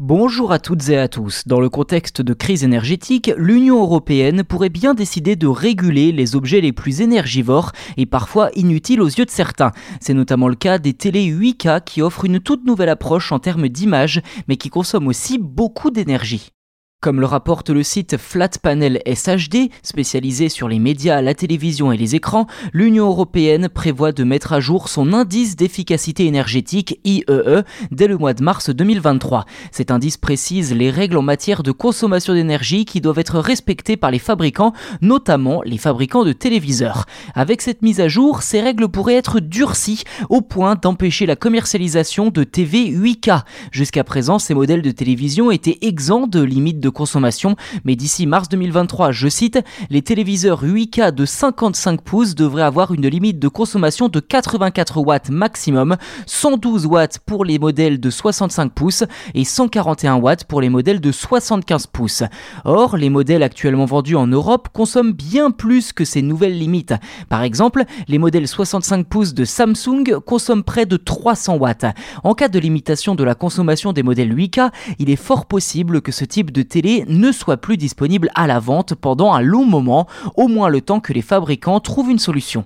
Bonjour 0.00 0.50
à 0.50 0.58
toutes 0.58 0.88
et 0.88 0.98
à 0.98 1.06
tous. 1.06 1.46
Dans 1.46 1.60
le 1.60 1.68
contexte 1.68 2.20
de 2.20 2.34
crise 2.34 2.64
énergétique, 2.64 3.30
l'Union 3.36 3.80
européenne 3.80 4.42
pourrait 4.42 4.68
bien 4.68 4.92
décider 4.92 5.36
de 5.36 5.46
réguler 5.46 6.10
les 6.10 6.34
objets 6.34 6.60
les 6.60 6.72
plus 6.72 7.00
énergivores 7.00 7.70
et 7.96 8.04
parfois 8.04 8.50
inutiles 8.56 9.00
aux 9.00 9.06
yeux 9.06 9.24
de 9.24 9.30
certains. 9.30 9.70
C'est 10.00 10.12
notamment 10.12 10.48
le 10.48 10.56
cas 10.56 10.78
des 10.78 10.94
télé 10.94 11.24
8K 11.30 11.84
qui 11.84 12.02
offrent 12.02 12.24
une 12.24 12.40
toute 12.40 12.66
nouvelle 12.66 12.88
approche 12.88 13.30
en 13.30 13.38
termes 13.38 13.68
d'image 13.68 14.20
mais 14.48 14.56
qui 14.56 14.68
consomment 14.68 15.06
aussi 15.06 15.38
beaucoup 15.38 15.92
d'énergie. 15.92 16.53
Comme 17.04 17.20
le 17.20 17.26
rapporte 17.26 17.68
le 17.68 17.82
site 17.82 18.16
Flat 18.16 18.48
Panel 18.62 19.02
SHD, 19.06 19.68
spécialisé 19.82 20.48
sur 20.48 20.68
les 20.68 20.78
médias, 20.78 21.20
la 21.20 21.34
télévision 21.34 21.92
et 21.92 21.98
les 21.98 22.14
écrans, 22.14 22.46
l'Union 22.72 23.08
européenne 23.08 23.68
prévoit 23.68 24.12
de 24.12 24.24
mettre 24.24 24.54
à 24.54 24.60
jour 24.60 24.88
son 24.88 25.12
indice 25.12 25.54
d'efficacité 25.54 26.24
énergétique 26.24 27.00
IEE 27.04 27.24
e, 27.28 27.62
dès 27.90 28.06
le 28.06 28.16
mois 28.16 28.32
de 28.32 28.42
mars 28.42 28.70
2023. 28.70 29.44
Cet 29.70 29.90
indice 29.90 30.16
précise 30.16 30.72
les 30.72 30.88
règles 30.88 31.18
en 31.18 31.22
matière 31.22 31.62
de 31.62 31.72
consommation 31.72 32.32
d'énergie 32.32 32.86
qui 32.86 33.02
doivent 33.02 33.18
être 33.18 33.38
respectées 33.38 33.98
par 33.98 34.10
les 34.10 34.18
fabricants, 34.18 34.72
notamment 35.02 35.60
les 35.62 35.76
fabricants 35.76 36.24
de 36.24 36.32
téléviseurs. 36.32 37.04
Avec 37.34 37.60
cette 37.60 37.82
mise 37.82 38.00
à 38.00 38.08
jour, 38.08 38.40
ces 38.40 38.62
règles 38.62 38.88
pourraient 38.88 39.16
être 39.16 39.40
durcies 39.40 40.04
au 40.30 40.40
point 40.40 40.74
d'empêcher 40.74 41.26
la 41.26 41.36
commercialisation 41.36 42.30
de 42.30 42.44
TV 42.44 42.90
8K. 42.90 43.42
Jusqu'à 43.72 44.04
présent, 44.04 44.38
ces 44.38 44.54
modèles 44.54 44.80
de 44.80 44.90
télévision 44.90 45.50
étaient 45.50 45.76
exempts 45.82 46.26
de 46.26 46.40
limites 46.40 46.80
de 46.80 46.93
consommation, 46.94 47.56
mais 47.84 47.96
d'ici 47.96 48.26
mars 48.26 48.48
2023, 48.48 49.12
je 49.12 49.28
cite, 49.28 49.58
les 49.90 50.00
téléviseurs 50.00 50.64
8K 50.64 51.12
de 51.12 51.26
55 51.26 52.00
pouces 52.00 52.34
devraient 52.34 52.62
avoir 52.62 52.94
une 52.94 53.06
limite 53.06 53.38
de 53.38 53.48
consommation 53.48 54.08
de 54.08 54.20
84 54.20 54.98
watts 55.00 55.28
maximum, 55.28 55.96
112 56.24 56.86
watts 56.86 57.18
pour 57.26 57.44
les 57.44 57.58
modèles 57.58 58.00
de 58.00 58.08
65 58.08 58.72
pouces 58.72 59.04
et 59.34 59.44
141 59.44 60.16
watts 60.16 60.44
pour 60.44 60.62
les 60.62 60.70
modèles 60.70 61.00
de 61.00 61.12
75 61.12 61.86
pouces. 61.88 62.22
Or, 62.64 62.96
les 62.96 63.10
modèles 63.10 63.42
actuellement 63.42 63.84
vendus 63.84 64.16
en 64.16 64.26
Europe 64.26 64.68
consomment 64.72 65.12
bien 65.12 65.50
plus 65.50 65.92
que 65.92 66.04
ces 66.04 66.22
nouvelles 66.22 66.58
limites. 66.58 66.94
Par 67.28 67.42
exemple, 67.42 67.84
les 68.08 68.18
modèles 68.18 68.48
65 68.48 69.06
pouces 69.06 69.34
de 69.34 69.44
Samsung 69.44 70.20
consomment 70.24 70.62
près 70.62 70.86
de 70.86 70.96
300 70.96 71.56
watts. 71.56 71.86
En 72.22 72.34
cas 72.34 72.48
de 72.48 72.58
limitation 72.58 73.14
de 73.14 73.24
la 73.24 73.34
consommation 73.34 73.92
des 73.92 74.02
modèles 74.02 74.34
8K, 74.34 74.70
il 74.98 75.10
est 75.10 75.16
fort 75.16 75.46
possible 75.46 76.00
que 76.00 76.12
ce 76.12 76.24
type 76.24 76.52
de 76.52 76.62
ne 76.82 77.32
soit 77.32 77.56
plus 77.56 77.76
disponible 77.76 78.30
à 78.34 78.46
la 78.46 78.58
vente 78.58 78.94
pendant 78.94 79.32
un 79.32 79.40
long 79.40 79.64
moment, 79.64 80.06
au 80.36 80.48
moins 80.48 80.68
le 80.68 80.80
temps 80.80 81.00
que 81.00 81.12
les 81.12 81.22
fabricants 81.22 81.80
trouvent 81.80 82.10
une 82.10 82.18
solution. 82.18 82.64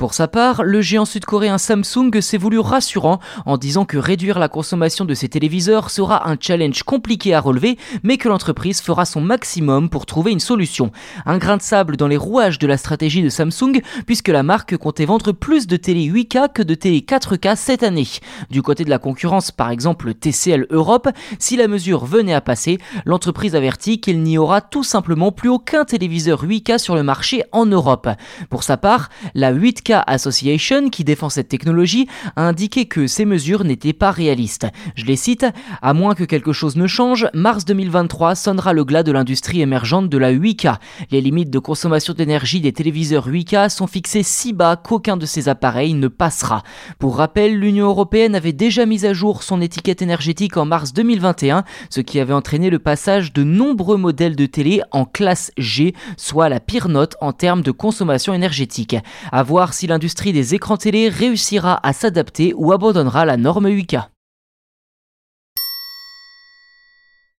Pour 0.00 0.14
sa 0.14 0.28
part, 0.28 0.62
le 0.62 0.80
géant 0.80 1.04
sud-coréen 1.04 1.58
Samsung 1.58 2.22
s'est 2.22 2.38
voulu 2.38 2.58
rassurant 2.58 3.20
en 3.44 3.58
disant 3.58 3.84
que 3.84 3.98
réduire 3.98 4.38
la 4.38 4.48
consommation 4.48 5.04
de 5.04 5.12
ses 5.12 5.28
téléviseurs 5.28 5.90
sera 5.90 6.26
un 6.30 6.38
challenge 6.40 6.84
compliqué 6.84 7.34
à 7.34 7.40
relever, 7.42 7.76
mais 8.02 8.16
que 8.16 8.30
l'entreprise 8.30 8.80
fera 8.80 9.04
son 9.04 9.20
maximum 9.20 9.90
pour 9.90 10.06
trouver 10.06 10.32
une 10.32 10.40
solution. 10.40 10.90
Un 11.26 11.36
grain 11.36 11.58
de 11.58 11.62
sable 11.62 11.98
dans 11.98 12.08
les 12.08 12.16
rouages 12.16 12.58
de 12.58 12.66
la 12.66 12.78
stratégie 12.78 13.22
de 13.22 13.28
Samsung, 13.28 13.82
puisque 14.06 14.28
la 14.28 14.42
marque 14.42 14.74
comptait 14.78 15.04
vendre 15.04 15.32
plus 15.32 15.66
de 15.66 15.76
télé 15.76 16.10
8K 16.10 16.50
que 16.50 16.62
de 16.62 16.74
télé 16.74 17.00
4K 17.00 17.54
cette 17.56 17.82
année. 17.82 18.08
Du 18.48 18.62
côté 18.62 18.86
de 18.86 18.90
la 18.90 18.98
concurrence, 18.98 19.50
par 19.50 19.68
exemple 19.68 20.14
TCL 20.14 20.68
Europe, 20.70 21.10
si 21.38 21.58
la 21.58 21.68
mesure 21.68 22.06
venait 22.06 22.32
à 22.32 22.40
passer, 22.40 22.78
l'entreprise 23.04 23.54
avertit 23.54 24.00
qu'il 24.00 24.22
n'y 24.22 24.38
aura 24.38 24.62
tout 24.62 24.82
simplement 24.82 25.30
plus 25.30 25.50
aucun 25.50 25.84
téléviseur 25.84 26.46
8K 26.46 26.78
sur 26.78 26.94
le 26.94 27.02
marché 27.02 27.42
en 27.52 27.66
Europe. 27.66 28.08
Pour 28.48 28.62
sa 28.62 28.78
part, 28.78 29.10
la 29.34 29.52
8K 29.52 29.89
Association, 29.92 30.88
qui 30.90 31.04
défend 31.04 31.28
cette 31.28 31.48
technologie, 31.48 32.06
a 32.36 32.46
indiqué 32.46 32.86
que 32.86 33.06
ces 33.06 33.24
mesures 33.24 33.64
n'étaient 33.64 33.92
pas 33.92 34.10
réalistes. 34.10 34.66
Je 34.94 35.04
les 35.04 35.16
cite, 35.16 35.46
à 35.82 35.94
moins 35.94 36.14
que 36.14 36.24
quelque 36.24 36.52
chose 36.52 36.76
ne 36.76 36.86
change, 36.86 37.28
mars 37.34 37.64
2023 37.64 38.34
sonnera 38.34 38.72
le 38.72 38.84
glas 38.84 39.02
de 39.02 39.12
l'industrie 39.12 39.60
émergente 39.60 40.08
de 40.08 40.18
la 40.18 40.32
8K. 40.32 40.76
Les 41.10 41.20
limites 41.20 41.50
de 41.50 41.58
consommation 41.58 42.14
d'énergie 42.14 42.60
des 42.60 42.72
téléviseurs 42.72 43.28
8K 43.28 43.68
sont 43.68 43.86
fixées 43.86 44.22
si 44.22 44.52
bas 44.52 44.76
qu'aucun 44.76 45.16
de 45.16 45.26
ces 45.26 45.48
appareils 45.48 45.94
ne 45.94 46.08
passera. 46.08 46.62
Pour 46.98 47.16
rappel, 47.16 47.58
l'Union 47.58 47.86
européenne 47.86 48.34
avait 48.34 48.52
déjà 48.52 48.86
mis 48.86 49.06
à 49.06 49.12
jour 49.12 49.42
son 49.42 49.60
étiquette 49.60 50.02
énergétique 50.02 50.56
en 50.56 50.64
mars 50.64 50.92
2021, 50.92 51.64
ce 51.88 52.00
qui 52.00 52.20
avait 52.20 52.32
entraîné 52.32 52.70
le 52.70 52.78
passage 52.78 53.32
de 53.32 53.44
nombreux 53.44 53.96
modèles 53.96 54.36
de 54.36 54.46
télé 54.46 54.82
en 54.90 55.04
classe 55.04 55.52
G, 55.58 55.94
soit 56.16 56.48
la 56.48 56.60
pire 56.60 56.88
note 56.88 57.16
en 57.20 57.32
termes 57.32 57.62
de 57.62 57.70
consommation 57.70 58.34
énergétique. 58.34 58.96
À 59.32 59.42
voir 59.42 59.72
si 59.80 59.86
l'industrie 59.86 60.34
des 60.34 60.54
écrans 60.54 60.76
télé 60.76 61.08
réussira 61.08 61.80
à 61.82 61.94
s'adapter 61.94 62.52
ou 62.54 62.70
abandonnera 62.70 63.24
la 63.24 63.38
norme 63.38 63.66
8K. 63.66 64.08